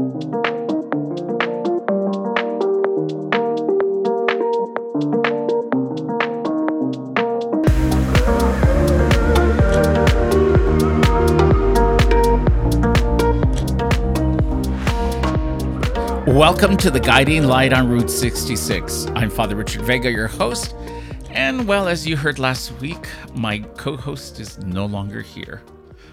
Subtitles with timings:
[0.00, 0.32] Welcome
[16.78, 19.06] to the Guiding Light on Route 66.
[19.08, 20.74] I'm Father Richard Vega, your host.
[21.28, 25.60] And well, as you heard last week, my co host is no longer here.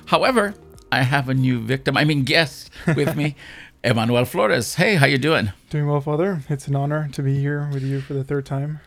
[0.08, 0.56] However,
[0.92, 3.36] I have a new victim, I mean, guest with me,
[3.88, 4.76] Emmanuel Flores.
[4.76, 5.54] Hey, how you doing?
[5.70, 6.42] Doing well, Father.
[6.50, 8.82] It's an honor to be here with you for the third time.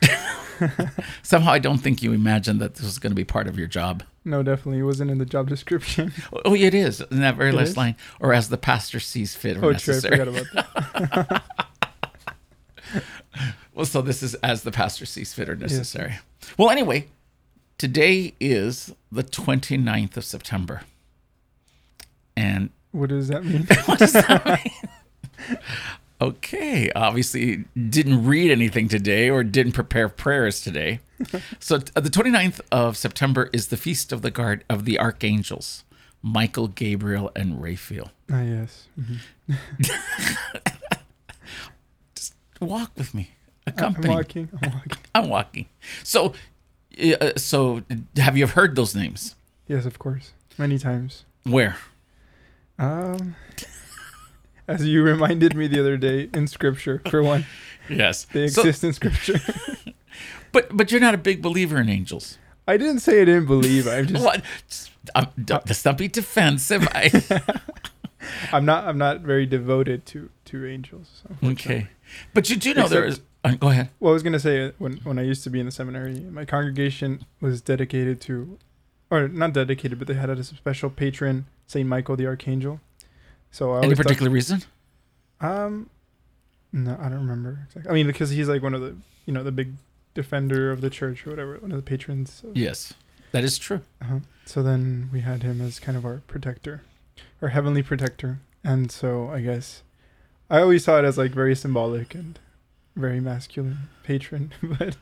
[1.22, 3.66] Somehow I don't think you imagined that this was going to be part of your
[3.66, 4.02] job.
[4.26, 4.80] No, definitely.
[4.80, 6.12] It wasn't in the job description.
[6.44, 7.76] Oh, it is in that very It last is?
[7.78, 9.96] line, or as the pastor sees fit or oh, true.
[9.96, 11.42] I forgot about that.
[13.72, 16.18] Well, so this is as the pastor sees fit or necessary.
[16.58, 17.08] Well, anyway,
[17.78, 20.82] today is the 29th of September.
[22.36, 23.66] And What does that mean?
[23.86, 24.44] what does that
[25.48, 25.58] mean?
[26.20, 31.00] okay, obviously didn't read anything today or didn't prepare prayers today.
[31.60, 35.84] So t- the 29th of September is the feast of the guard of the archangels,
[36.22, 38.10] Michael, Gabriel, and Raphael.
[38.32, 38.88] ah, yes.
[38.98, 39.18] Mhm.
[42.60, 43.30] Walk with me.
[43.66, 44.08] I'm Accompany.
[44.08, 44.48] walking.
[44.62, 44.98] I'm walking.
[45.14, 45.66] I'm walking.
[46.02, 46.32] So,
[47.20, 47.82] uh, so
[48.16, 49.34] have you heard those names?
[49.68, 50.32] Yes, of course.
[50.58, 51.24] Many times.
[51.44, 51.76] Where?
[52.80, 53.36] Um,
[54.66, 57.44] as you reminded me the other day in Scripture, for one,
[57.88, 58.24] Yes.
[58.24, 59.40] they So- exist in Scripture.
[60.52, 62.38] but but you're not a big believer in angels.
[62.66, 63.86] I didn't say I didn't believe.
[63.88, 64.24] I'm just.
[64.24, 64.42] What?
[65.44, 66.86] Don't, let's not be defensive.
[66.92, 67.10] I,
[68.52, 68.84] I'm not.
[68.86, 71.22] I'm not very devoted to to angels.
[71.42, 71.88] okay,
[72.32, 73.20] but you do know there is.
[73.44, 73.88] Uh, go ahead.
[73.98, 76.20] Well, I was gonna say uh, when when I used to be in the seminary,
[76.20, 78.58] my congregation was dedicated to,
[79.10, 82.80] or not dedicated, but they had a special patron, Saint Michael the Archangel.
[83.52, 84.62] So I Any always thought- particular reason?
[85.40, 85.88] um,
[86.72, 87.90] no, I don't remember exactly.
[87.90, 88.96] I mean, because he's like one of the
[89.26, 89.74] you know the big
[90.14, 92.42] defender of the church or whatever, one of the patrons.
[92.44, 92.94] Of, Yes,
[93.32, 93.82] that is true.
[94.02, 94.18] uh-huh.
[94.46, 96.82] So then we had him as kind of our protector,
[97.40, 99.82] our heavenly protector, and so I guess
[100.50, 102.38] I always saw it as like very symbolic and
[102.96, 104.96] very masculine patron, but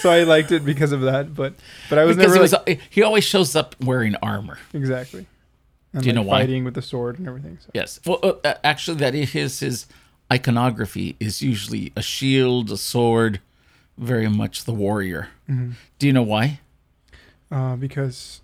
[0.00, 1.34] so I liked it because of that.
[1.34, 1.54] But
[1.90, 4.58] but I was because never he, was, like, he always shows up wearing armor.
[4.74, 5.26] exactly.
[5.92, 6.40] And Do you like know why?
[6.40, 7.58] fighting with the sword and everything.
[7.60, 7.70] So.
[7.74, 8.00] Yes.
[8.06, 9.86] Well, uh, uh, actually, that is his his
[10.32, 13.40] iconography is usually a shield, a sword,
[13.98, 15.28] very much the warrior.
[15.48, 15.74] Mhm.
[15.98, 16.60] Do you know why?
[17.50, 18.40] uh, because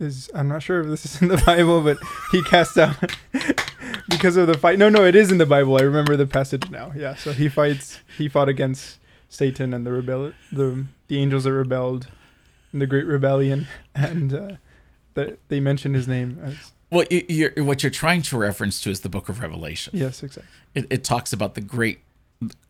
[0.00, 1.98] is I'm not sure if this is in the Bible, but
[2.32, 2.96] he cast out
[4.08, 4.78] because of the fight.
[4.78, 5.76] No, no, it is in the Bible.
[5.78, 6.92] I remember the passage now.
[6.96, 8.00] Yeah, so he fights.
[8.18, 8.98] He fought against
[9.28, 12.08] Satan and the rebel, the the angels that rebelled
[12.72, 14.50] in the Great Rebellion, and uh,
[15.16, 16.54] that they mention his name as
[16.90, 19.92] Well, you, you're, what you're trying to reference to is the Book of Revelation.
[19.96, 20.48] yes, exactly.
[20.74, 21.98] It, it talks about the great,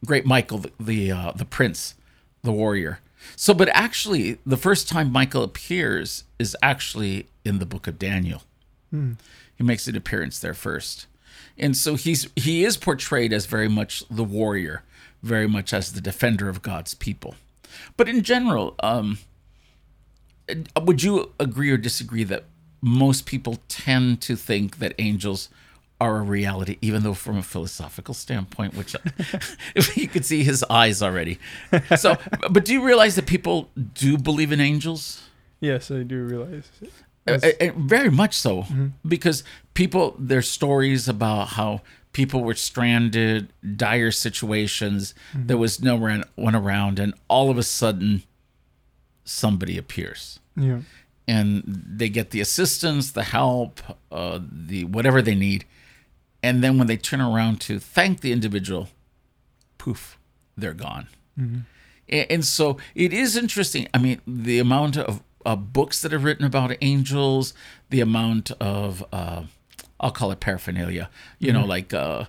[0.05, 1.95] great Michael, the the, uh, the prince,
[2.43, 3.01] the warrior.
[3.35, 8.43] So, but actually, the first time Michael appears is actually in the Book of Daniel.
[8.91, 9.13] Hmm.
[9.57, 11.07] He makes an appearance there first,
[11.59, 14.85] and so he's he is portrayed as very much the warrior,
[15.23, 17.35] very much as the defender of God's people.
[17.97, 19.19] But in general, um,
[20.81, 22.45] would you agree or disagree that
[22.81, 25.49] most people tend to think that angels
[26.01, 28.95] are a reality, even though from a philosophical standpoint, which
[29.75, 31.39] if you could see his eyes already.
[31.97, 32.17] So,
[32.51, 35.23] but do you realize that people do believe in angels?
[35.61, 36.71] Yes, I do realize.
[36.83, 36.93] it.
[37.29, 38.67] Uh, uh, very much so,
[39.07, 39.43] because
[39.75, 41.81] people, there's stories about how
[42.13, 45.13] people were stranded, dire situations.
[45.35, 45.97] There was no
[46.37, 48.23] one around, and all of a sudden,
[49.29, 50.81] somebody appears yeah.
[51.29, 55.65] and they get the assistance, the help, uh, the whatever they need,
[56.43, 58.89] and then when they turn around to thank the individual,
[59.79, 60.19] poof,
[60.57, 61.09] they're gone.
[62.09, 63.89] A- And, so it is interesting.
[63.93, 67.53] I mean, the amount of uh, books that are written about angels,
[67.91, 69.43] the amount of uh,
[70.01, 71.11] I'll call it paraphernalia.
[71.39, 71.93] You know, like.
[71.93, 72.25] Uh,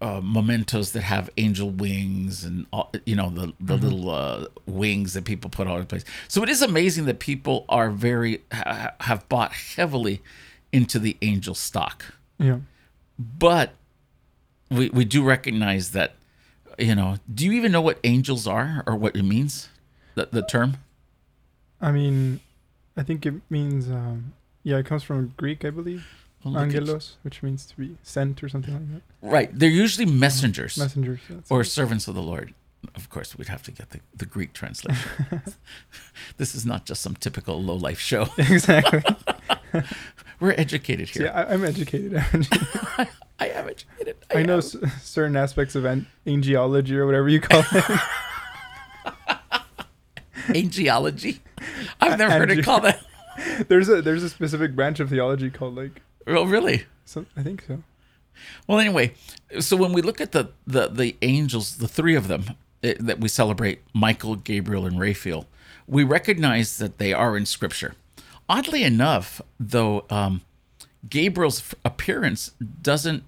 [0.00, 5.14] uh, mementos that have angel wings and all, you know the the little uh, wings
[5.14, 6.04] that people put all over the place.
[6.28, 10.20] So it is amazing that people are very ha- have bought heavily
[10.72, 12.04] into the angel stock,
[12.38, 12.58] Yeah.
[13.18, 13.72] but
[14.70, 16.14] we we do recognize that
[16.78, 17.16] you know.
[17.32, 19.68] Do you even know what angels are or what it means?
[20.14, 20.76] The the term.
[21.80, 22.40] I mean,
[22.96, 26.06] I think it means um, yeah, it comes from Greek, I believe.
[26.46, 29.02] Angelos, which means to be sent or something like that.
[29.20, 29.58] Right.
[29.58, 31.20] They're usually messengers Messengers.
[31.50, 32.54] Or servants of the Lord.
[32.94, 35.10] Of course, we'd have to get the, the Greek translation.
[36.36, 38.28] this is not just some typical low life show.
[38.38, 39.02] exactly.
[40.40, 41.32] We're educated here.
[41.34, 42.14] I, I'm educated.
[43.40, 44.16] I am educated.
[44.32, 44.58] I know am.
[44.60, 48.00] s- certain aspects of an- angiology or whatever you call it.
[50.48, 51.40] angiology.
[52.00, 53.00] I've never heard it called that.
[53.68, 56.84] there's a there's a specific branch of theology called like Oh, really?
[57.04, 57.82] some, I think so.
[58.66, 59.14] Well, anyway,
[59.60, 62.44] so when we look at the the, the angels, the three of them
[62.82, 65.46] eh, that we celebrate, Michael, Gabriel, and Raphael,
[65.86, 67.94] we recognize that they are in Scripture.
[68.48, 70.42] Oddly enough, though, um,
[71.08, 72.52] Gabriel's appearance
[72.82, 73.24] doesn't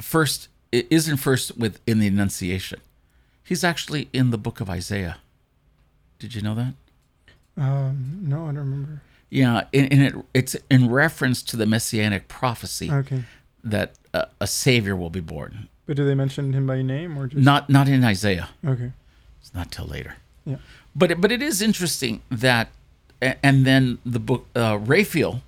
[0.00, 2.80] first it isn't first with in the Annunciation.
[3.42, 5.18] He's actually in the book of Isaiah.
[6.18, 6.74] Did you know that?
[7.56, 9.02] Um, no, I don't remember.
[9.30, 13.24] Yeah, and, and it, it's in reference to the messianic prophecy Okay,
[13.64, 15.68] that a, a savior will be born.
[15.86, 18.48] but do they mention him by name or just Not not in Isaiah.
[18.64, 18.92] Okay,
[19.40, 20.16] It's not till later.
[20.46, 20.56] yeah.
[20.96, 22.68] But it, but it is interesting that,
[23.42, 25.42] and then the book uh, Raphael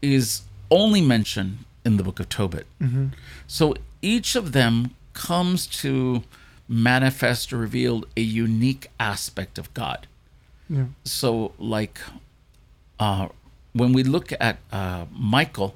[0.00, 2.66] is only mentioned in the book of Tobit.
[2.80, 3.08] hmm
[3.46, 6.22] So each of them comes to
[6.68, 10.06] manifest or reveal a unique aspect of God.
[10.68, 10.86] Yeah.
[11.04, 11.98] So like,
[12.98, 13.28] uh,
[13.72, 15.74] when we look at uh, Michael,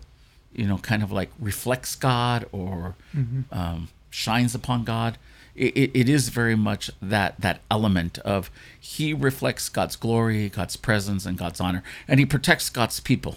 [0.53, 5.19] you know, kind of like reflects God or hmm um, shines upon God.
[5.55, 8.50] It, it, it is very much that that element of
[8.81, 13.37] he reflects God's glory, God's presence, and God's honor, and he protects God's people,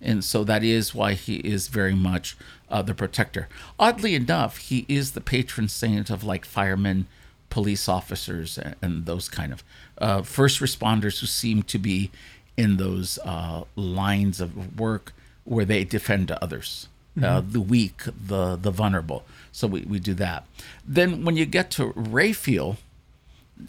[0.00, 2.36] and so that is why he is very much
[2.70, 3.48] uh, the protector.
[3.78, 7.06] Oddly enough, he is the patron saint of like firemen,
[7.50, 9.62] police officers, and, and those kind of
[9.98, 12.10] uh, first responders who seem to be
[12.60, 15.12] in those uh, lines of work
[15.44, 16.88] where they defend others
[17.22, 19.24] uh, the weak, the the vulnerable.
[19.52, 20.46] So we, we do that.
[20.84, 22.78] Then when you get to Raphael,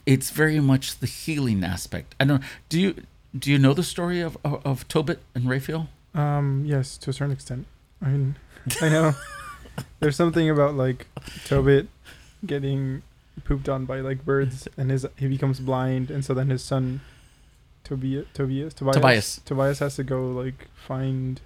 [0.05, 2.15] it's very much the healing aspect.
[2.19, 2.43] I don't.
[2.69, 2.95] Do you
[3.37, 5.89] do you know the story of of, of Tobit and Raphael?
[6.13, 7.65] Um, yes, to a certain extent.
[8.01, 8.35] I mean,
[8.81, 9.13] I know
[9.99, 11.07] there's something about like
[11.45, 11.87] Tobit
[12.45, 13.01] getting
[13.43, 17.01] pooped on by like birds, and his he becomes blind, and so then his son
[17.91, 19.41] Tobias, Tobias, Tobias, Tobias.
[19.43, 21.41] Tobias has to go like find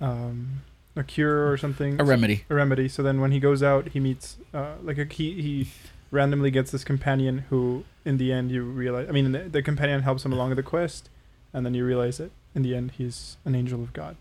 [0.00, 0.62] um
[0.96, 2.44] a cure or something, A remedy.
[2.48, 2.88] a remedy.
[2.88, 5.68] So then when he goes out, he meets uh like a he he
[6.12, 10.02] randomly gets this companion who in the end you realize I mean the, the companion
[10.02, 11.08] helps him along the quest,
[11.52, 14.16] and then you realize that in the end he's an angel of God.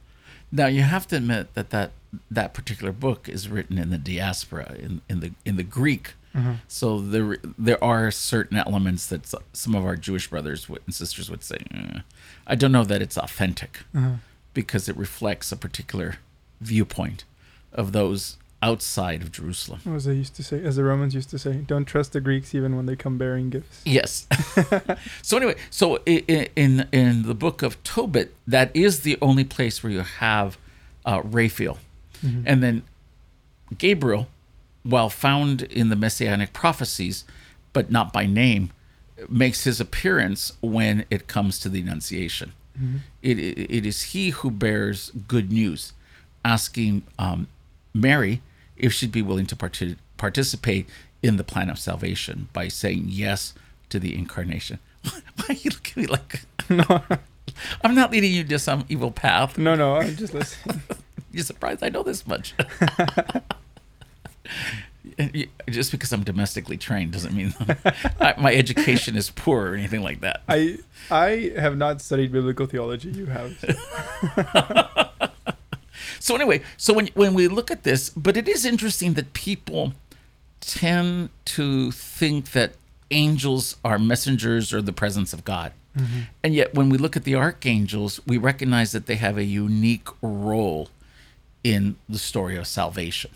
[0.52, 1.92] Now you have to admit that that
[2.32, 6.16] that particular book is written in the diaspora in, in the in the Greek.
[6.68, 11.44] So there there are certain elements that some of our Jewish brothers and sisters would
[11.44, 12.00] say, "Eh,
[12.48, 14.16] I don't know that it's authentic Uh-huh.
[14.54, 16.18] because it reflects a particular
[16.62, 17.24] viewpoint
[17.72, 19.82] of those outside of Jerusalem.
[19.96, 22.56] As they used to say, as the Romans used to say, don't trust the Greeks
[22.56, 23.82] even when they come bearing gifts.
[23.86, 24.26] Yes.
[25.22, 29.44] so anyway, so i- i- in in the book of Tobit, that is the only
[29.44, 30.58] place where you have
[31.06, 31.78] uh, Raphael,
[32.24, 32.44] Mhm.
[32.46, 32.84] and then
[33.78, 34.30] Gabriel,
[34.84, 37.26] while found in the messianic prophecies,
[37.72, 38.72] but not by name,
[39.30, 42.54] makes his appearance when it comes to the Annunciation.
[42.80, 43.00] Mhm.
[43.22, 45.94] It, it, it is he who bears good news,
[46.44, 47.48] asking um,
[47.94, 48.42] Mary
[48.76, 50.90] if she'd be willing to parti- participate
[51.22, 53.54] in the plan of salvation by saying yes
[53.90, 54.80] to the incarnation.
[55.04, 57.04] Why are you looking at me like no,
[57.84, 59.58] I'm not leading you to some evil path?
[59.58, 59.98] no, no.
[59.98, 60.82] I'm just listening.
[61.32, 62.54] You're surprised I know this much.
[65.70, 67.54] Just because I'm domestically trained doesn't mean
[68.22, 70.44] I, my education is poor or anything like that.
[70.48, 70.78] I
[71.12, 73.10] I have not studied biblical theology.
[73.10, 73.54] You have.
[76.24, 79.92] So anyway, so when when we look at this, but it is interesting that people
[80.62, 82.76] tend to think that
[83.12, 85.74] angels are messengers or the presence of God.
[85.98, 86.20] Mm-hmm.
[86.42, 90.08] And yet when we look at the archangels, we recognize that they have a unique
[90.22, 90.88] role
[91.62, 93.32] in the story of salvation.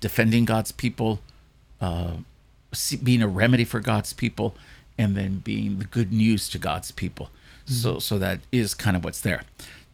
[0.00, 1.20] Defending God's people,
[1.80, 2.14] uh,
[3.02, 4.54] being a remedy for God's people,
[4.96, 7.30] and then being the good news to God's people.
[7.66, 9.42] So, so that is kind of what's there.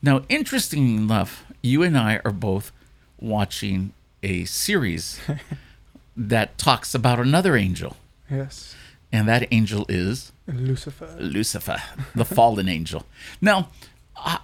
[0.02, 2.72] Now, interesting enough, you and I are both
[3.20, 5.20] watching a series
[6.16, 7.96] that talks about another angel,
[8.30, 8.74] Yes.
[9.12, 11.16] and that angel is Lucifer.
[11.18, 11.82] Lucifer,
[12.14, 13.04] the fallen angel.
[13.40, 13.68] Now,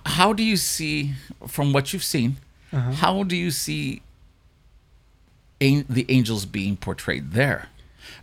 [0.05, 1.13] how do you see,
[1.47, 2.37] from what you've seen,
[2.73, 2.93] Uh-huh.
[2.93, 4.03] how do you see
[5.61, 7.69] the angels being portrayed there?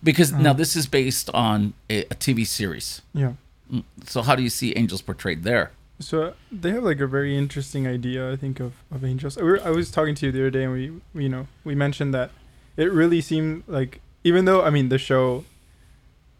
[0.03, 3.01] Because now this is based on a, a TV series.
[3.13, 3.33] Yeah.
[3.71, 5.71] Mm, So how do you see angels portrayed there?
[5.99, 9.37] So they have like a very interesting idea, I think, of, of angels.
[9.37, 11.47] I, were, I was talking to you the other day, and we, we, you know,
[11.63, 12.29] we mentioned that
[12.75, 15.45] it really seemed like, even though I mean the show,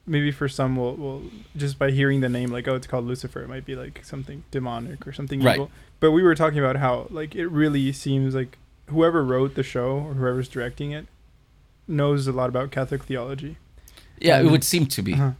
[0.05, 1.23] maybe for some will will
[1.55, 4.41] just by hearing the name like oh it's called Lucifer it might be like something
[4.51, 5.55] demonic or something Right.
[5.55, 5.69] evil.
[5.99, 9.97] But we were talking about how like it really seems like whoever wrote the show
[9.97, 11.07] or whoever's directing it
[11.87, 13.57] knows a lot about Catholic theology.
[14.19, 15.13] Yeah, it Um, would seem to be.
[15.13, 15.31] Uh-huh.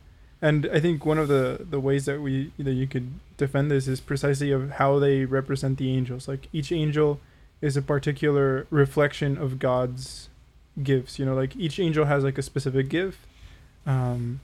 [0.42, 3.88] And I think one of the the ways that we that you could defend this
[3.88, 6.28] is precisely of how they represent the angels.
[6.28, 7.20] Like each angel
[7.60, 10.30] is a particular reflection of God's
[10.84, 11.18] gifts.
[11.18, 13.20] You know, like each angel has like a specific gift,
[13.88, 14.42] um,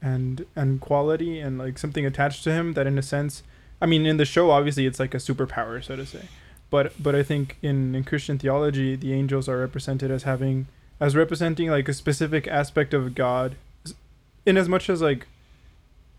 [0.00, 3.42] and and quality and like something attached to him that in a sense,
[3.82, 6.26] I mean, in the show obviously it's like a superpower, so to say.
[6.70, 10.66] But but I think in, in Christian theology, the angels are represented as having
[11.00, 13.56] as representing like a specific aspect of God.
[14.44, 15.26] In as much as like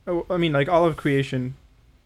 [0.10, 1.56] oh, i mean like all of creation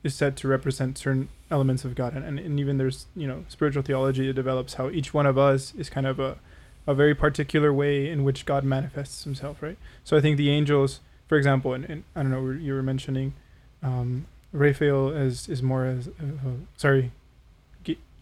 [0.03, 2.13] is said to represent certain elements of god.
[2.13, 5.37] And, and, and even there's you know spiritual theology that develops how each one of
[5.37, 6.37] us is kind of a,
[6.85, 9.77] a very particular way in which god manifests himself right?
[10.03, 13.33] So i think the angels for example and, and i don't know you were mentioning
[13.81, 17.11] um raphael is is more as uh, sorry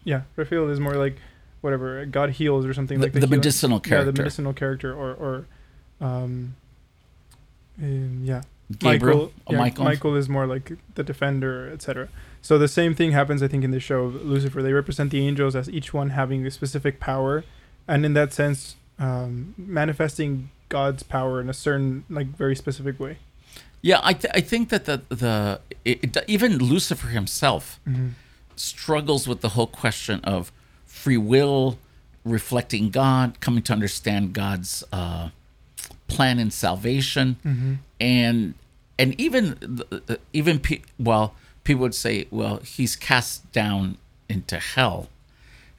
[0.04, 1.16] yeah raphael is more like
[1.60, 4.06] whatever god heals or something The, like the healing- medicinal character.
[4.06, 5.46] Yeah, the medicinal character, or or,
[6.00, 6.54] um,
[7.82, 8.42] um, yeah,
[8.78, 9.16] Gabriel.
[9.18, 9.32] Michael.
[9.46, 9.84] oh, yeah, Michael.
[9.84, 12.08] Michael is more like the defender, etc.
[12.42, 14.62] So the same thing happens, I think, in the show of Lucifer.
[14.62, 17.44] They represent the angels as each one having a specific power,
[17.86, 23.18] and in that sense, um, manifesting God's power in a certain, like, very specific way.
[23.82, 28.08] Yeah, I, th- I think that the the it, it- even Lucifer himself Mm-hmm.
[28.62, 30.52] Struggles with the whole question of
[30.86, 31.78] free will,
[32.24, 35.28] reflecting God, coming to understand God's uh,
[36.08, 37.74] plan in salvation, Mm-hmm.
[38.00, 38.54] and
[38.98, 39.80] and even
[40.32, 43.96] even pe- well, people would say, well, he's cast down
[44.28, 45.08] into hell.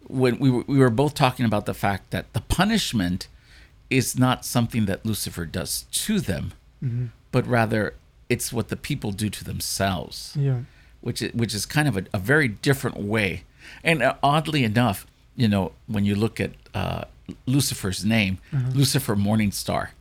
[0.07, 3.27] When we were, we were both talking about the fact that the punishment
[3.89, 7.05] is not something that Lucifer does to them, Mm-hmm.
[7.31, 7.93] but rather
[8.29, 10.61] it's what the people do to themselves Yeah.
[11.03, 13.43] Which is, which is kind of a, a very different way.
[13.83, 15.05] And uh, oddly enough,
[15.35, 17.03] you know, when you look at uh,
[17.45, 18.37] Lucifer's name,
[18.73, 19.91] Lucifer Morning Star,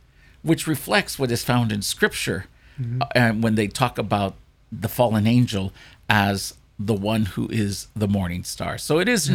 [0.41, 2.45] which reflects what is found in Scripture,
[3.01, 4.33] uh, and when they talk about
[4.71, 5.71] the fallen angel
[6.09, 8.77] as the one who is the morning star.
[8.79, 9.29] So it is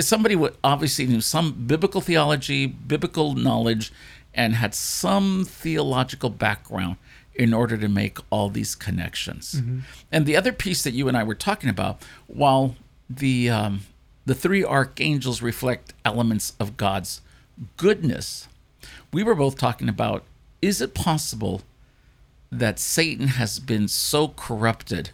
[0.00, 3.92] somebody who obviously knew some biblical theology, biblical knowledge,
[4.34, 6.96] and had some theological background
[7.34, 9.62] in order to make all these connections.
[10.10, 12.76] And the other piece that you and I were talking about, while
[13.08, 13.80] the um,
[14.26, 17.20] the three archangels reflect elements of God's
[17.76, 18.48] goodness,
[19.12, 20.24] we were both talking about:
[20.60, 21.62] is it possible
[22.50, 25.10] that Satan has been so corrupted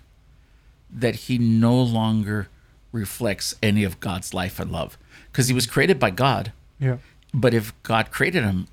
[0.90, 2.48] that he no longer
[2.92, 4.98] reflects any of God's life and love?
[5.30, 6.96] Because he was created by God, Yeah.
[7.32, 8.66] but if God created him,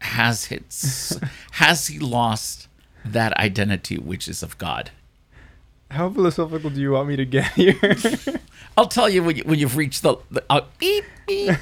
[0.00, 1.18] has his,
[1.52, 2.67] has he lost
[3.12, 4.90] that identity which is of God?
[5.90, 7.96] How philosophical do you want me to get here?
[8.76, 11.56] I'll tell you when, you, when you've reached the, the uh, beep, beep.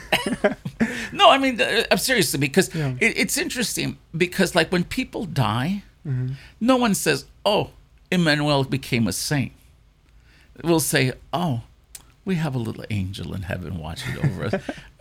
[1.12, 2.94] no, I mean uh, I'm seriously because Yeah.
[3.00, 6.34] it, it's interesting because like when people die, Mm-hmm.
[6.60, 7.70] no one says, "Oh,
[8.12, 9.50] Emmanuel became a saint."
[10.62, 11.62] We'll say, "Oh,
[12.24, 14.54] we have a little angel in heaven watching over us."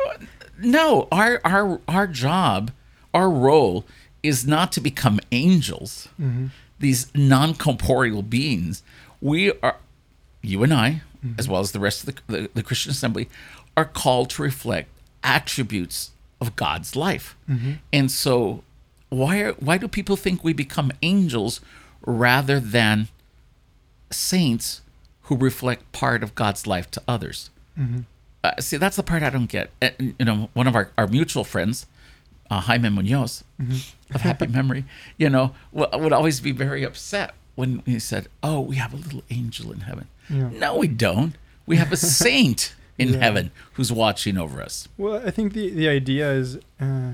[0.60, 2.72] no, our our our job,
[3.14, 3.86] our role
[4.28, 6.08] is not to become angels.
[6.80, 8.84] These non-corporeal beings.
[9.22, 9.78] We are
[10.42, 11.02] you and I,
[11.40, 13.28] as well as the rest of the, the, the Christian assembly,
[13.76, 14.90] are called to reflect
[15.24, 17.36] attributes of God's life.
[17.92, 18.64] And so,
[19.10, 21.62] why are, why do people think we become angels
[22.06, 23.08] rather than
[24.12, 24.82] saints
[25.24, 27.50] who reflect part of God's life to others?
[28.44, 29.72] Uh, see, that's the part I don't get.
[29.82, 31.88] Uh, you know, one of our, our mutual friends,
[32.50, 33.44] uh, Jaime Munoz
[34.14, 34.86] of happy memory,
[35.18, 38.98] you know, w- would always be very upset when he said, "Oh, we have a
[38.98, 40.50] little angel in heaven." Yeah.
[40.54, 41.36] No, we don't.
[41.66, 43.20] We have a saint in Yeah.
[43.20, 44.88] heaven who's watching over us.
[44.98, 47.12] Well, I think the the idea is, uh,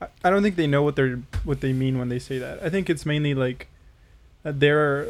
[0.00, 2.62] I, I don't think they know what they're what they mean when they say that.
[2.62, 3.68] I think it's mainly like
[4.44, 5.06] uh, their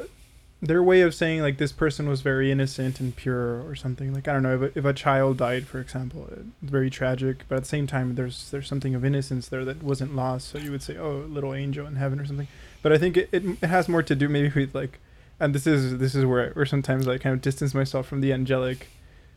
[0.63, 4.13] their way of saying like this person was very innocent and pure or something.
[4.13, 7.45] Like I don't know if a, if a child died, for example, it's very tragic,
[7.49, 10.49] but at the same time there's there's something of innocence there that wasn't lost.
[10.49, 12.49] So you would say, oh, little angel in heaven or something.
[12.83, 14.99] But I think it, it, it has more to do maybe with like,
[15.39, 18.33] and this is this is where where sometimes I kind of distance myself from the
[18.33, 18.89] angelic.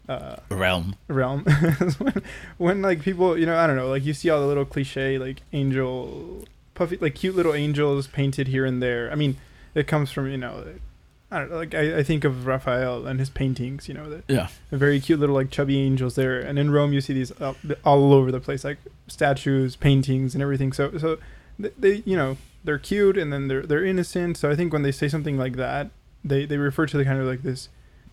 [0.10, 0.98] Uh, Realm.
[1.08, 1.46] realm
[1.98, 2.24] when,
[2.58, 5.18] when like people you know i don't know like you see all the little cliche
[5.18, 9.38] like angel puffy like cute little angels painted here and there i mean
[9.74, 10.62] it comes from you know
[11.34, 14.24] i don't know like i, I think of raphael and his paintings you know the,
[14.28, 14.48] Yeah.
[14.70, 17.56] the very cute little like chubby angels there and in rome you see these all,
[17.84, 21.18] all over the place like statues paintings and everything so so
[21.62, 24.38] th- they you know they're cute and then they're they're innocent.
[24.38, 25.90] So I think when they say something like that,
[26.24, 27.68] they they refer to the kind of like this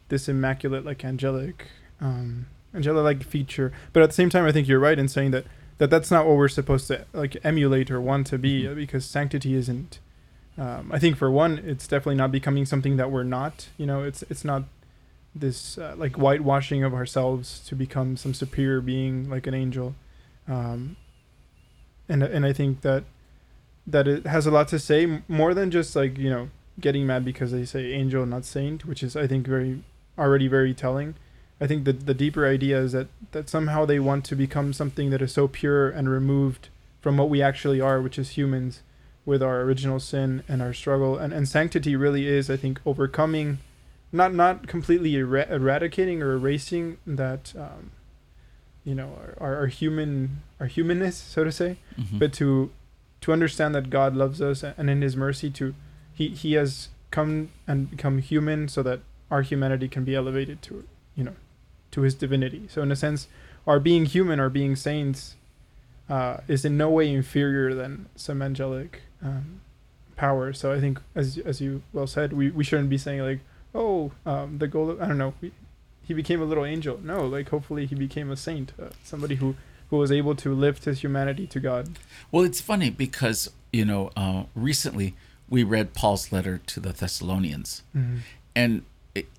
[0.09, 1.69] this immaculate like angelic
[2.01, 3.73] um angelic like feature.
[3.93, 5.45] But at the same time, I think you're right in saying that
[5.79, 8.75] that that's not what we're supposed to like emulate or want to be Mhm.
[8.75, 10.01] because sanctity isn't.
[10.61, 13.69] Um, I think for one, it's definitely not becoming something that we're not.
[13.79, 14.65] You know, it's it's not
[15.35, 19.95] this uh, like whitewashing of ourselves to become some superior being like an angel.
[20.47, 20.97] Um,
[22.11, 23.05] and and I think that
[23.87, 27.25] that it has a lot to say more than just like you know getting mad
[27.25, 29.83] because they say angel not saint, which is I think very
[30.19, 31.15] already very telling.
[31.59, 35.09] I think the the deeper idea is that that somehow they want to become something
[35.09, 36.69] that is so pure and removed
[37.01, 38.83] from what we actually are, which is humans,
[39.27, 41.19] with our original sin and our struggle.
[41.19, 43.59] And and sanctity really is, I think, overcoming,
[44.13, 47.91] not not completely era- eradicating or erasing that, um,
[48.85, 52.19] you know, our, our, human our humanness, so to say, Mhm.
[52.19, 52.71] but to
[53.21, 55.75] to understand that God loves us and in His mercy to
[56.15, 59.01] he he has come and become human so that
[59.31, 60.85] our humanity can be elevated to
[61.15, 61.35] you know
[61.91, 62.67] to His divinity.
[62.69, 63.29] So in a sense,
[63.67, 65.37] our being human, our being saints,
[66.09, 69.61] uh, is in no way inferior than some angelic um,
[70.17, 70.53] power.
[70.53, 73.41] So I think as as you well said, we, we shouldn't be saying like
[73.75, 75.53] oh um, the goal of, I don't know we,
[76.03, 77.01] he became a little angel.
[77.03, 79.55] No, like hopefully he became a saint, uh, somebody who
[79.91, 81.99] who was able to lift his humanity to God.
[82.31, 85.15] Well, it's funny because, you know, uh, recently
[85.49, 87.83] we read Paul's letter to the Thessalonians.
[88.55, 88.83] And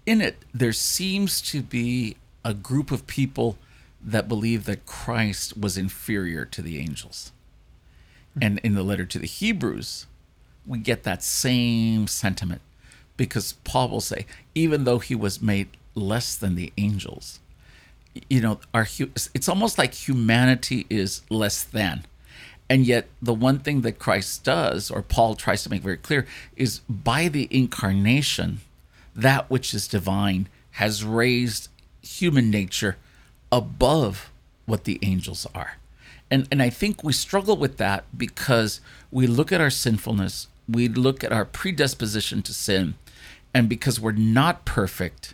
[0.05, 3.57] in it, there seems to be a group of people
[4.03, 7.31] that believe that Christ was inferior to the angels.
[8.39, 10.05] And in the letter to the Hebrews,
[10.65, 12.61] we get that same sentiment
[13.17, 17.39] because Paul will say, even though he was made less than the angels,
[18.29, 18.87] you know, our
[19.33, 22.05] it's almost like humanity is less than.
[22.69, 26.25] And yet, the one thing that Christ does, or Paul tries to make very clear,
[26.55, 28.61] is by the incarnation,
[29.13, 31.67] that which is divine has raised
[32.01, 32.95] human nature
[33.51, 34.31] above
[34.65, 35.73] what the angels are.
[36.31, 38.79] And, and I think we struggle with that because
[39.11, 42.95] we look at our sinfulness, we look at our predisposition to sin,
[43.53, 45.33] and because we're not perfect,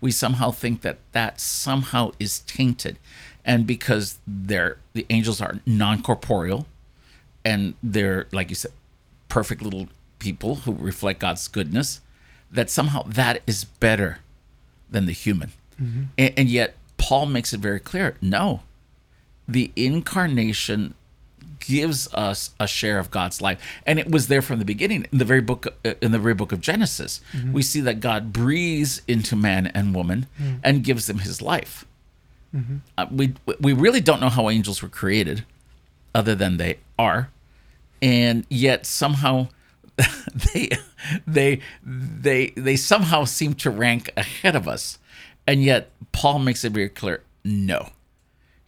[0.00, 2.98] we somehow think that that somehow is tainted.
[3.44, 6.66] And because they're, the angels are non corporeal
[7.44, 8.72] and they're, like you said,
[9.28, 12.00] perfect little people who reflect God's goodness,
[12.50, 14.18] that somehow that is better
[14.90, 15.52] than the human.
[15.82, 16.02] Mm-hmm.
[16.16, 18.60] And, and yet, Paul makes it very clear no,
[19.48, 20.94] the incarnation
[21.60, 25.06] gives us a share of God's life, and it was there from the beginning.
[25.10, 27.20] In the very book, uh, in the very book of Genesis,
[27.52, 30.26] we see that God breathes into man and woman
[30.62, 31.84] and gives them His life.
[32.96, 35.44] Uh, we we really don't know how angels were created,
[36.14, 37.28] other than they are,
[38.00, 39.48] and yet somehow
[40.54, 40.70] they
[41.26, 44.98] they they they somehow seem to rank ahead of us,
[45.46, 47.90] and yet Paul makes it very clear: no,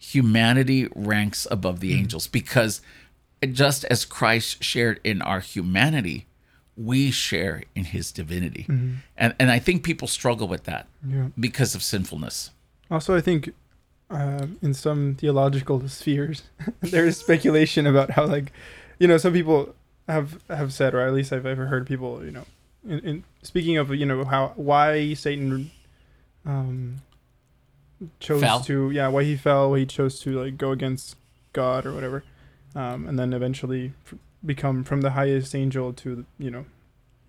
[0.01, 2.81] humanity ranks above the angels because
[3.51, 6.25] just as Christ shared in our humanity,
[6.75, 8.65] we share in His divinity,
[9.17, 11.27] and and I think people struggle with that Yeah.
[11.39, 12.49] because of sinfulness.
[12.89, 13.53] Also, I think
[14.09, 16.43] um, in some theological spheres,
[16.81, 18.51] there is speculation about how, like,
[18.99, 19.75] you know, some people
[20.07, 22.45] have have said, or at least I've ever heard people, you know,
[22.87, 25.69] in, in speaking of, you know, how why Satan
[26.45, 27.01] um,
[28.19, 28.59] chose Fell.
[28.61, 31.15] to, yeah, why he fell, why he chose to like go against
[31.53, 32.23] God or whatever,
[32.75, 36.65] um, and then eventually f- become from the highest angel to, you know,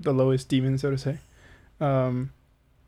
[0.01, 1.19] the lowest demon, so to say.
[1.81, 2.33] Um,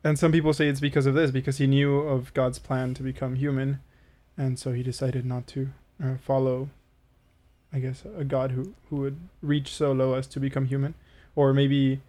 [0.02, 3.02] and some people say it's because of this, because he knew of God's plan to
[3.02, 3.80] become human,
[4.36, 5.70] and so he decided not to
[6.02, 6.68] uh, follow,
[7.72, 10.94] I guess, a God who who would reach so low as to become human,
[11.34, 12.00] or maybe,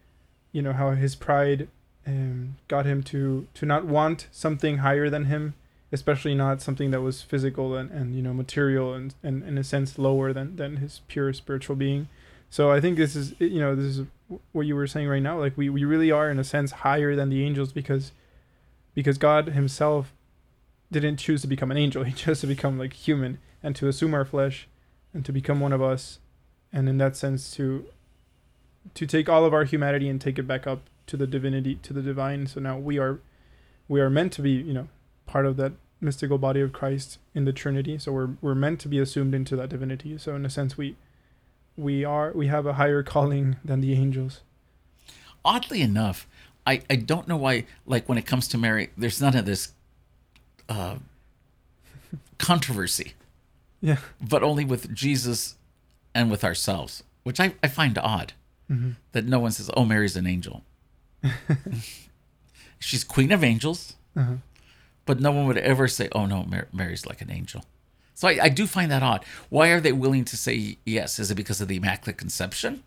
[0.51, 1.67] you know, how his pride
[2.05, 5.53] um, got him to to not want something higher than him,
[5.95, 9.63] especially not something that was physical and, and you know material and, and in a
[9.63, 12.08] sense lower than than his pure spiritual being.
[12.49, 14.05] So I think this is you know this is
[14.51, 15.39] what you were saying right now.
[15.39, 18.12] Like we, we really are in a sense higher than the angels because
[18.93, 20.13] because god himself
[20.91, 22.03] didn't choose to become an angel.
[22.10, 24.67] He chose to become like human and to assume our flesh
[25.13, 26.19] and to become one of us.
[26.71, 27.86] And in that sense to
[28.93, 31.93] to take all of our humanity and take it back up to the divinity to
[31.93, 32.47] the divine.
[32.47, 33.19] So now we are
[33.88, 34.89] we are meant to be you know
[35.25, 35.71] part of that
[36.05, 39.55] mystical body of christ in the trinity so we're we're meant to be assumed into
[39.55, 40.95] that divinity so in a sense we
[41.77, 44.41] we are we have a higher calling than the angels
[45.43, 46.27] oddly enough,
[46.65, 49.73] I, I don't know why, like when it comes to Mary, there's none of this
[50.67, 50.95] uh,
[52.39, 53.13] controversy,
[53.81, 55.55] yeah but only with Jesus
[56.15, 57.03] and with ourselves.
[57.23, 58.33] which I, I find odd
[59.11, 60.63] that no one says, "Oh, Mary's an angel."
[62.79, 64.35] She's queen of angels, Uh-huh.
[65.05, 67.63] But no one would ever say, "Oh no, Mar- Mary's like an angel."
[68.13, 69.25] So I, I do find that odd.
[69.49, 71.19] Why are they willing to say yes?
[71.19, 72.83] Is it because of the Immaculate Conception?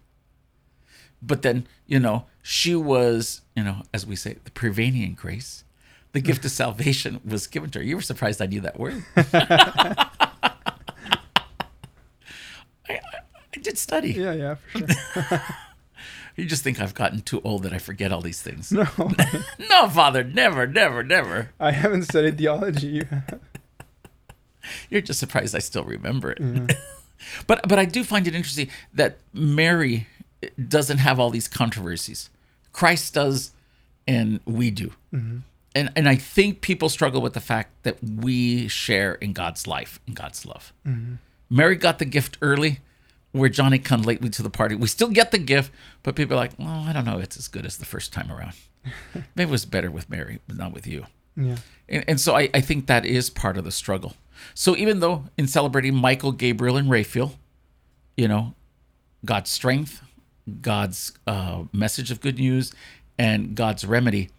[1.21, 5.65] But then, you know, she was, you know, as we say, the prevenient grace.
[6.13, 7.85] The gift of salvation was given to her.
[7.85, 9.05] You were surprised I knew that word.
[9.17, 10.09] I,
[12.89, 14.13] I did study.
[14.13, 15.43] Yeah, yeah, for sure.
[16.39, 18.71] You just think I've gotten too old that I forget all these things.
[18.71, 18.87] No,
[19.71, 21.51] No, Father, never, never, never.
[21.59, 23.03] I haven't studied theology.
[24.89, 26.41] You're just surprised I still remember it.
[27.49, 30.07] but but I do find it interesting that Mary
[30.69, 32.31] doesn't have all these controversies.
[32.73, 33.51] Christ does,
[34.07, 34.93] and we do.
[35.13, 35.39] Mm-hmm.
[35.75, 39.99] And and I think people struggle with the fact that we share in God's life,
[40.07, 40.73] in God's love.
[40.87, 41.15] Mm-hmm.
[41.51, 42.79] Mary got the gift early,
[43.39, 44.75] where Johnny come lately to the party.
[44.75, 45.73] We still get the gift,
[46.03, 48.31] but people are like, well, I don't know, it's as good as the first time
[48.31, 48.55] around.
[49.35, 51.07] Maybe it was better with Mary, but not with you.
[51.37, 51.57] Yeah.
[51.89, 54.15] And, and so I, I think that is part of the struggle.
[54.55, 57.35] So even though in celebrating Michael, Gabriel, and Raphael,
[58.17, 58.55] you know,
[59.25, 60.03] God's strength,
[60.61, 62.73] God's uh, message of good news,
[63.19, 64.31] and God's remedy,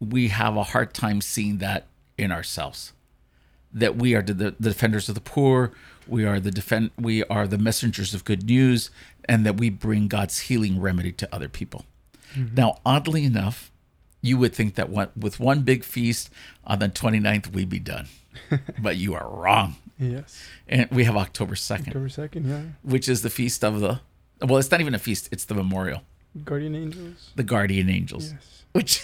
[0.00, 2.92] we have a hard time seeing that in ourselves.
[3.74, 5.72] That we are the, the defenders of the poor,
[6.06, 8.90] we are the defend, we are the messengers of good news,
[9.26, 11.84] and that we bring God's healing remedy to other people.
[12.34, 12.54] Mm-hmm.
[12.54, 13.70] Now, oddly enough,
[14.20, 16.30] you would think that one, with one big feast
[16.64, 18.06] on the 29th, we'd be done.
[18.78, 19.76] but you are wrong.
[19.98, 20.42] Yes.
[20.68, 22.48] And we have October 2nd, October second.
[22.48, 22.62] Yeah.
[22.82, 24.00] which is the feast of the,
[24.40, 26.02] well, it's not even a feast, it's the memorial,
[26.44, 27.30] Guardian angels.
[27.36, 28.64] the guardian angels, Yes.
[28.72, 29.02] which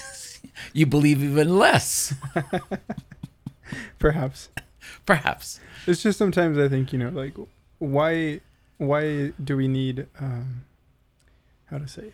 [0.72, 2.14] you believe even less,
[3.98, 4.48] Perhaps.
[5.06, 5.60] perhaps.
[5.86, 7.34] It's just sometimes I think you know like
[7.78, 8.40] why
[8.78, 10.64] why do we need um
[11.66, 12.12] how to say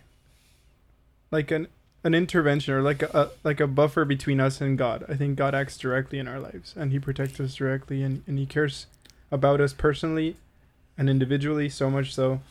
[1.31, 1.67] like an
[2.03, 5.03] an intervention or like a, like a buffer between us and God.
[5.09, 8.37] I think God acts directly in our lives and he protects us directly and, and
[8.37, 8.85] he cares
[9.31, 10.35] about us personally
[10.99, 12.41] and individually so much so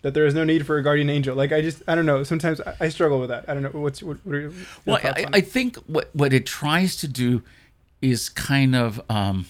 [0.00, 1.36] that there is no need for a guardian angel.
[1.36, 2.22] Like I just I don't know.
[2.22, 3.44] Sometimes I, I struggle with that.
[3.48, 4.50] I don't know what's what, what
[4.86, 7.42] Well, I, I think what, what it tries to do
[8.02, 9.46] is kind of, um,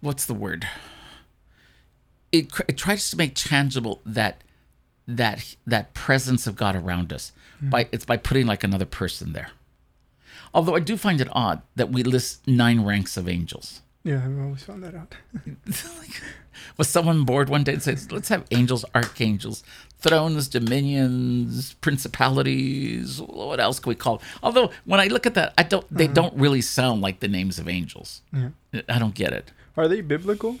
[0.00, 0.68] what's the word?
[2.32, 4.42] It, it tries to make tangible that
[5.08, 7.30] that that presence of God around us
[7.62, 9.50] by it's by putting like another person there.
[10.52, 13.82] Although I do find it odd that we list nine ranks of angels.
[14.02, 15.14] yeah, I've always found that out.
[16.76, 19.62] Was someone bored one day and said, "Let's have angels, archangels,
[19.98, 23.20] thrones, dominions, principalities.
[23.20, 24.26] What else can we call?" Them?
[24.42, 25.86] Although when I look at that, I don't.
[25.90, 28.22] They don't really sound like the names of angels.
[28.32, 28.50] Yeah.
[28.88, 29.52] I don't get it.
[29.76, 30.58] Are they biblical?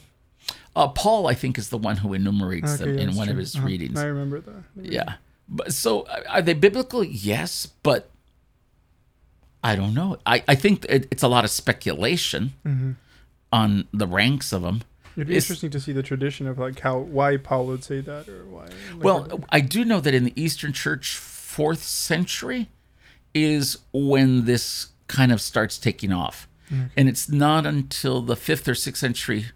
[0.74, 3.56] Uh, Paul, I think, is the one who enumerates them in that's one of his
[3.56, 3.66] Uh-huh.
[3.66, 3.98] readings.
[3.98, 4.62] I remember that.
[4.80, 5.14] Yeah.
[5.48, 7.02] But so are they biblical?
[7.02, 8.10] Yes, but
[9.64, 10.18] I don't know.
[10.26, 12.90] I, I think it, it's a lot of speculation Mm-hmm.
[13.52, 14.82] on the ranks of them.
[15.16, 18.00] It'd be It's- interesting to see the tradition of like how why Paul would say
[18.00, 18.64] that or why.
[18.66, 22.68] like, Well, I do know that in the Eastern Church, fourth century
[23.34, 26.48] is when this kind of starts taking off,
[26.96, 29.46] and it's not until the fifth or sixth century,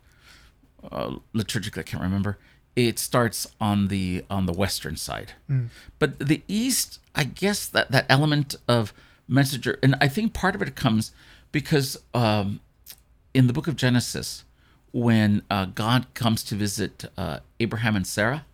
[0.91, 2.39] uh, liturgically, I can't remember.
[2.77, 5.33] It starts on the on the western side,
[5.99, 8.95] but the East, I guess that that element of
[9.29, 11.13] messenger, and I think part of it comes
[11.53, 12.61] because um,
[13.35, 14.45] in the book of Genesis,
[14.93, 18.45] when uh, God comes to visit uh, Abraham and Sarah,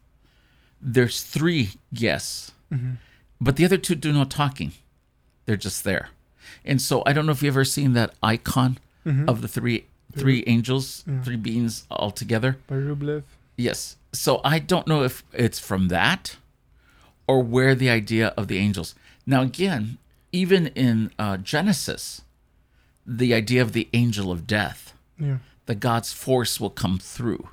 [0.80, 2.52] there's three guests,
[3.40, 4.72] but the other two do no talking.
[5.46, 6.10] They're just there.
[6.64, 8.78] And so I don't know if you've ever seen that icon
[9.28, 12.56] of the three three angels, three beings all together.
[12.66, 13.22] by Rublev.
[13.56, 13.96] Yes.
[14.12, 16.36] So I don't know if it's from that
[17.26, 18.94] or where the idea of the angels.
[19.26, 19.98] Now, again,
[20.32, 22.22] even in uh, Genesis,
[23.06, 25.38] the idea of the angel of death, Yeah.
[25.66, 27.48] That God's force will come through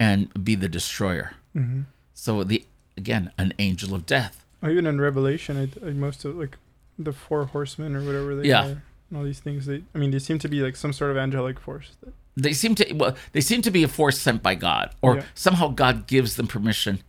[0.00, 1.34] and be the destroyer.
[1.54, 1.82] Mm-hmm.
[2.14, 2.64] So the
[2.96, 4.44] again, an angel of death.
[4.64, 6.56] Even in Revelation, I, I most of like
[6.98, 8.64] the four horsemen or whatever they Yeah.
[8.66, 8.82] are.
[9.10, 9.66] And all these things.
[9.66, 11.90] They, I mean, they seem to be like some sort of angelic force.
[12.02, 15.16] That, They seem to well, they seem to be a force sent by God, or
[15.16, 15.24] Yeah.
[15.34, 17.00] somehow God gives them permission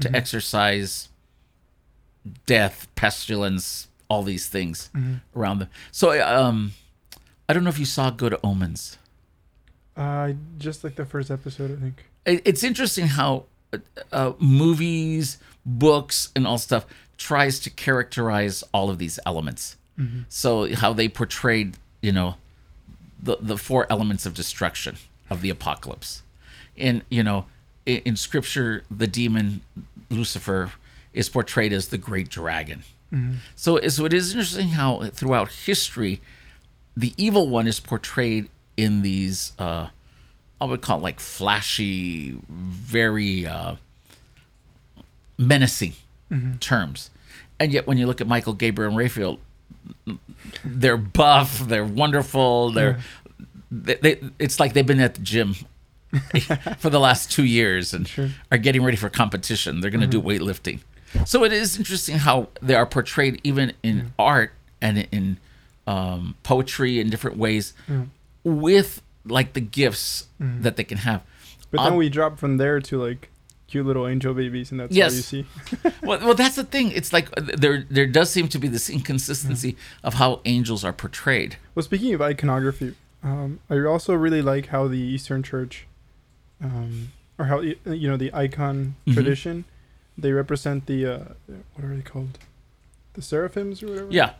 [0.00, 1.08] to exercise
[2.46, 4.90] death, pestilence, all these things
[5.36, 5.68] around them.
[5.90, 6.72] So, um,
[7.48, 8.96] I don't know if you saw Good Omens.
[10.00, 12.04] Uh, just like the first episode, I think.
[12.24, 13.78] It, it's interesting how uh,
[14.10, 16.86] uh, movies, books, and all stuff
[17.18, 19.76] tries to characterize all of these elements.
[20.30, 22.36] So how they portrayed, you know,
[23.22, 24.96] the the four elements of destruction
[25.28, 26.22] of the apocalypse,
[26.78, 27.44] and you know,
[27.84, 29.60] in, in Scripture, the demon
[30.08, 30.72] Lucifer
[31.12, 32.82] is portrayed as the great dragon.
[33.56, 36.22] So, so it is interesting how throughout history,
[36.96, 39.88] the evil one is portrayed in these, uh,
[40.60, 43.76] I would call it like flashy, very uh,
[45.38, 45.94] menacing
[46.60, 47.10] terms.
[47.58, 49.38] And yet, when you look at Michael, Gabriel, and Raphael,
[50.64, 52.98] they're buff, they're wonderful, they're
[53.70, 55.54] they, they, it's like they've been at the gym
[56.78, 58.30] for the last two years and Sure.
[58.50, 59.80] are getting ready for competition.
[59.80, 60.80] They're going to do weightlifting.
[61.24, 65.36] So it is interesting how they are portrayed even in art and in
[65.86, 67.74] um, poetry in different ways
[68.44, 71.22] with like the gifts that they can have.
[71.70, 73.28] But then Um, we drop from there to like
[73.68, 75.12] cute little angel babies, and that's Yes.
[75.12, 75.46] all you see.
[76.02, 76.90] well, well, that's the thing.
[76.92, 80.92] It's like uh, there there does seem to be this inconsistency of how angels are
[80.92, 81.56] portrayed.
[81.74, 85.86] Well, speaking of iconography, um, I also really like how the Eastern Church,
[86.62, 89.14] um, or how you know the icon Mhm.
[89.14, 89.64] tradition,
[90.18, 91.18] they represent the uh,
[91.74, 92.38] what are they called,
[93.14, 94.08] the seraphims or whatever.
[94.10, 94.32] Yeah,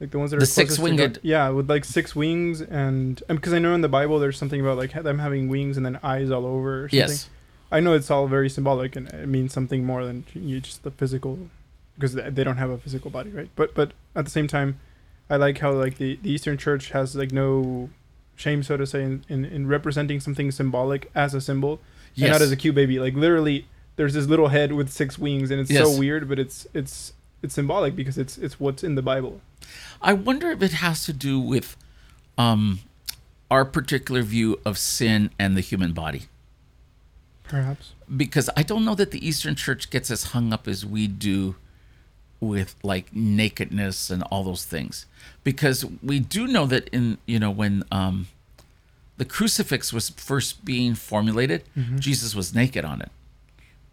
[0.00, 1.18] like the ones that The are closest to six-winged- God.
[1.22, 4.60] Yeah, with like six wings, and um, because I know in the Bible there's something
[4.60, 6.84] about like them having wings and then eyes all over.
[6.84, 6.98] Or something.
[6.98, 7.28] yes,
[7.70, 10.90] I know it's all very symbolic and it means something more than you just the
[10.90, 11.38] physical,
[11.96, 13.50] because they they don't have a physical body, right?
[13.56, 14.80] But but at the same time,
[15.28, 17.90] I like how like the, the Eastern Church has like no
[18.36, 21.78] shame, so to say, in, in, in representing something symbolic as a symbol
[22.14, 22.24] yes.
[22.24, 22.98] and not as a cute baby.
[22.98, 25.86] Like literally, there's this little head with six wings, and it's Yes.
[25.86, 29.42] so weird, but it's it's it's symbolic because it's it's what's in the Bible.
[30.02, 31.76] I wonder if it has to do with
[32.38, 32.80] um,
[33.50, 36.22] our particular view of sin and the human body.
[37.44, 37.92] Perhaps.
[38.16, 41.56] Because I don't know that the Eastern Church gets as hung up as we do
[42.40, 45.06] with like nakedness and all those things.
[45.44, 48.28] Because we do know that in, you know, when um,
[49.16, 51.64] the crucifix was first being formulated,
[51.98, 53.10] Jesus was naked on it.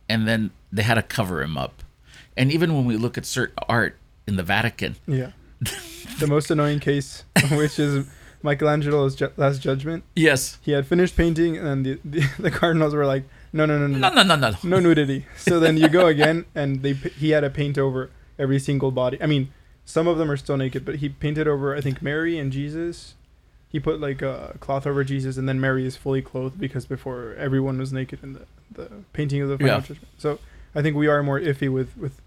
[0.08, 1.84] And then they had to cover him up.
[2.38, 5.32] And even when we look at certain art in the Vatican, Yeah.
[6.20, 8.06] The most annoying case, which is
[8.44, 10.04] Michelangelo's ju- Last Judgment.
[10.16, 13.88] yes, He had finished painting, and the, the, the cardinals were like, "No, no, no,
[13.88, 14.58] no, no, no, no, no.
[14.64, 18.60] no nudity." So then you go again, and they he had to paint over every
[18.60, 19.18] single body.
[19.22, 19.52] I mean,
[19.86, 23.16] some of them are still naked, but he painted over I think Mary and Jesus.
[23.70, 27.36] He put like a cloth over Jesus, and then Mary is fully clothed because before
[27.38, 29.80] everyone was naked in the, the painting of the final Yeah.
[29.82, 30.08] judgment.
[30.18, 30.40] So
[30.74, 32.22] I think we are more iffy with with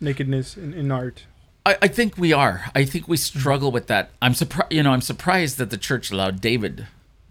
[0.00, 1.24] nakedness in, in art.
[1.66, 2.64] I, I think we are.
[2.74, 4.10] I think we struggle with that.
[4.22, 4.72] I'm surprised.
[4.72, 6.86] You know, I'm surprised that the church allowed David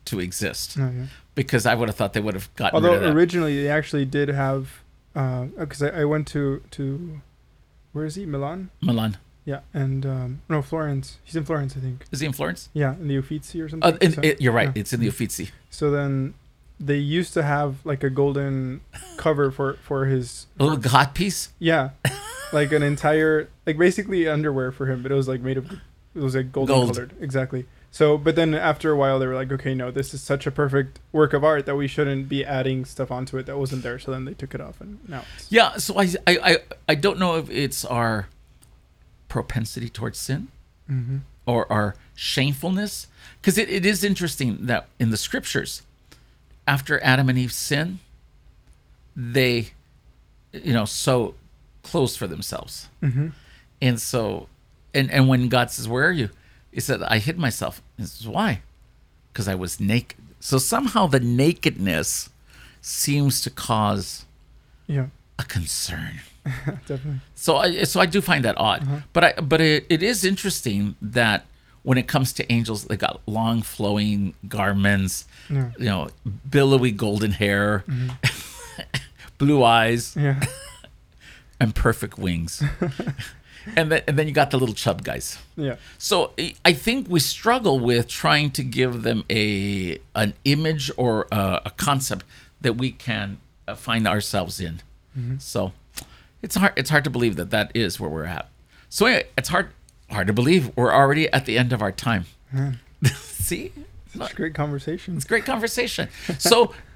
[0.06, 1.06] to exist Oh, yeah.
[1.36, 3.16] because I would have thought they would have gotten Although rid of that.
[3.16, 4.82] originally they actually did have,
[5.14, 7.22] because I, I went to to,
[7.94, 8.26] where is he?
[8.26, 8.70] Milan.
[8.82, 11.18] Milan Yeah, and um, no Florence.
[11.24, 12.06] He's in Florence, I think.
[12.12, 12.70] is he in Florence?
[12.74, 13.94] Yeah, in the Uffizi or something.
[13.94, 14.72] Uh, in, So- it, you're right.
[14.76, 14.80] yeah.
[14.82, 15.50] It's in the Uffizi.
[15.70, 16.34] So then,
[16.80, 18.82] they used to have like a golden
[19.18, 20.48] cover for for his.
[20.60, 21.50] A little hot piece.
[21.60, 21.90] Yeah,
[22.52, 26.22] like an entire like basically underwear for him, but it was like made of it
[26.22, 26.94] was like golden Gold.
[26.96, 27.66] colored exactly.
[27.92, 30.52] So, but then after a while, they were like, okay, no, this is such a
[30.52, 33.98] perfect work of art that we shouldn't be adding stuff onto it that wasn't there.
[33.98, 35.78] So then they took it off, and now Yeah.
[35.78, 36.58] So I, I, I,
[36.90, 38.28] I don't know if it's our
[39.28, 40.48] propensity towards sin
[40.88, 43.08] hmm or our shamefulness,
[43.42, 45.82] because it, it is interesting that in the scriptures,
[46.68, 47.98] after Adam and Eve sin,
[49.16, 49.72] they,
[50.54, 51.34] you know, sew
[51.90, 52.88] clothes for themselves.
[53.02, 53.30] hmm
[53.82, 54.48] And so,
[54.94, 56.30] and and when God says, "Where are you?"
[56.72, 58.62] He said, "I hid myself." He says, "Why?"
[59.32, 60.18] Because I was naked.
[60.40, 62.30] So somehow the nakedness
[62.82, 64.26] seems to cause
[64.88, 66.20] yeah, a concern.
[66.88, 67.20] definitely.
[67.36, 68.82] So I so I do find that odd.
[68.84, 69.00] Uh-huh.
[69.14, 71.46] But I but it, it is interesting that
[71.84, 76.10] when it comes to angels, they got long flowing garments, Yeah, you know,
[76.50, 78.10] billowy golden hair, Mm-hmm.
[79.38, 80.40] blue eyes, yeah,
[81.60, 82.64] and perfect wings.
[83.76, 85.38] and then and then you got the little chub guys.
[85.56, 85.76] yeah.
[85.98, 86.32] So
[86.66, 91.72] I- think we struggle with trying to give them a an image or a, a
[91.78, 92.26] concept
[92.62, 94.82] that we can uh, find ourselves in.
[95.40, 95.74] So
[96.42, 98.48] it's hard it's hard to believe that that is where we're at.
[98.90, 99.70] So anyway, it's hard
[100.10, 102.26] hard to believe we're already at the end of our time.
[102.54, 102.80] Man,
[103.16, 103.74] See,
[104.18, 105.18] such great conversation.
[105.18, 106.08] it's great conversation.
[106.38, 106.74] So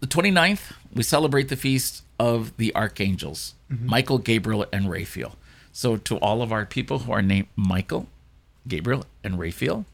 [0.00, 5.36] the 29th, we celebrate the feast of the archangels, Michael, Gabriel, and Raphael.
[5.72, 8.06] So to all of our people who are named Michael,
[8.66, 9.84] Gabriel, and Raphael.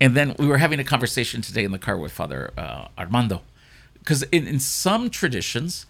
[0.00, 3.42] And then we were having a conversation today in the car with Father uh, Armando.
[3.98, 5.86] Because in, in some traditions,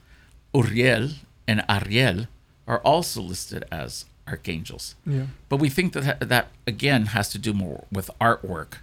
[0.55, 1.11] Uriel
[1.49, 2.27] and Ariel
[2.67, 4.95] are also listed as archangels.
[5.07, 8.75] Yeah, But we think that that again has to do more with artwork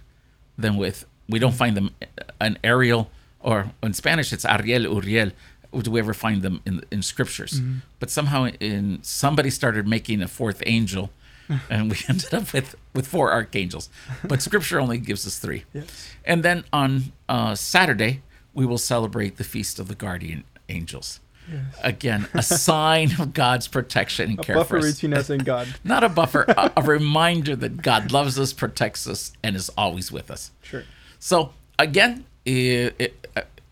[0.56, 1.94] than with we don't find them
[2.40, 3.10] an Ariel
[3.42, 5.32] or in Spanish it's Ariel Uriel
[5.80, 7.60] do we ever find them in in scriptures.
[7.98, 11.10] But somehow, in somebody started making a fourth angel,
[11.70, 13.88] and we ended up with with four archangels.
[14.24, 15.64] But Scripture only gives us three.
[15.72, 16.10] Yes.
[16.24, 18.22] And then on uh, Saturday,
[18.54, 21.20] we will celebrate the feast of the guardian angels.
[21.50, 21.62] Yes.
[21.82, 24.94] Again, a sign of God's protection and A care buffer for us.
[24.94, 25.66] between us and God.
[25.84, 30.12] Not a buffer, a, a reminder that God loves us, protects us, and is always
[30.12, 30.52] with us.
[30.62, 30.84] Sure.
[31.18, 33.21] So again, it, it,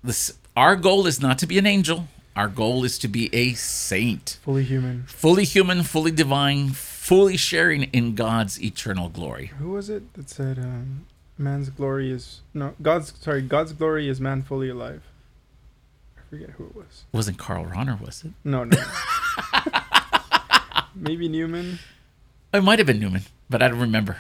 [0.02, 2.08] this our goal is not to be an angel.
[2.36, 5.04] Our goal is to be a saint, Fully human.
[5.06, 9.46] fully human, fully divine, fully sharing in God's eternal glory.
[9.58, 14.20] Who was it that said, um, "Man's glory is no God's sorry God's glory is
[14.20, 15.02] man fully alive."
[16.16, 17.04] I forget who it was.
[17.12, 18.32] It wasn't Karl Rahner, was it?
[18.44, 18.78] No, no.
[20.94, 21.78] Maybe Newman.
[22.52, 24.18] It might have been Newman, but I don't remember.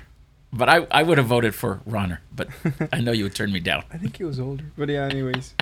[0.52, 2.48] But I, I would have voted for Rahner, but
[2.92, 3.84] I know you would turn me down.
[3.92, 4.64] I think he was older.
[4.76, 5.54] But yeah, anyways.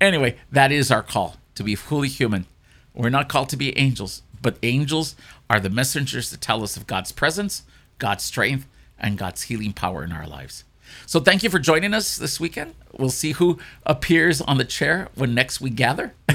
[0.00, 2.46] Anyway, that is our call to be fully human.
[2.94, 5.14] We're not called to be angels, but angels
[5.50, 7.64] are the messengers that tell us of God's presence,
[7.98, 8.66] God's strength,
[8.98, 10.64] and God's healing power in our lives.
[11.06, 12.74] So thank you for joining us this weekend.
[12.96, 16.14] We'll see who appears on the chair when next we gather.